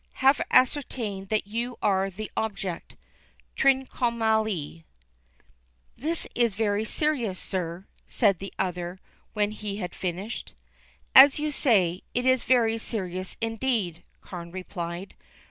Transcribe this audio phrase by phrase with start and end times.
[0.13, 2.95] Have ascertained that you are the object.
[3.55, 4.83] TRINCOMALEE.
[5.95, 8.99] "This is very serious, sir," said the other,
[9.33, 10.55] when he had finished.
[11.13, 15.13] "As you say, it is very serious indeed," Carne replied.